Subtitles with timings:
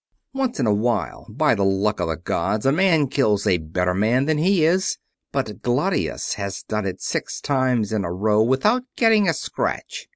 [0.33, 3.93] Once in a while, by the luck of the gods, a man kills a better
[3.93, 4.97] man than he is;
[5.31, 10.07] but Glatius has done it six times in a row, without getting a scratch.